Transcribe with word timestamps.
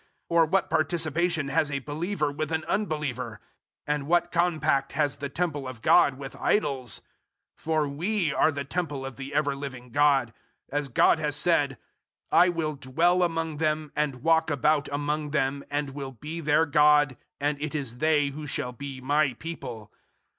Or 0.29 0.47
what 0.47 0.71
participation 0.71 1.49
has 1.49 1.69
a 1.69 1.77
believer 1.77 2.31
with 2.31 2.51
an 2.51 2.63
unbeliever? 2.63 3.39
006:016 3.87 3.93
And 3.95 4.07
what 4.07 4.31
compact 4.31 4.91
has 4.93 5.17
the 5.17 5.29
Temple 5.29 5.67
of 5.67 5.83
God 5.83 6.15
with 6.17 6.35
idols? 6.37 7.03
For 7.55 7.87
*we* 7.87 8.33
are 8.33 8.51
the 8.51 8.63
Temple 8.63 9.05
of 9.05 9.15
the 9.15 9.31
ever 9.35 9.55
living 9.55 9.91
God; 9.91 10.33
as 10.71 10.87
God 10.89 11.19
has 11.19 11.35
said, 11.35 11.77
"I 12.31 12.49
will 12.49 12.73
dwell 12.73 13.21
among 13.21 13.57
them, 13.57 13.91
and 13.95 14.23
walk 14.23 14.49
about 14.49 14.89
among 14.91 15.29
them; 15.29 15.63
and 15.69 15.91
will 15.91 16.13
be 16.13 16.41
their 16.41 16.65
God, 16.65 17.15
and 17.39 17.61
it 17.61 17.75
is 17.75 17.99
they 17.99 18.29
who 18.29 18.47
shall 18.47 18.71
be 18.71 18.99
My 19.01 19.33
people." 19.33 19.93